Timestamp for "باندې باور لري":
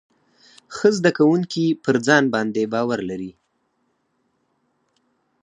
2.33-3.31